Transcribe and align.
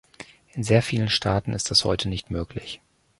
In 0.53 0.63
sehr 0.63 0.81
vielen 0.81 1.09
Staaten 1.11 1.53
ist 1.53 1.69
das 1.69 1.85
heute 1.85 2.09
nicht 2.09 2.31
möglich. 2.31 2.81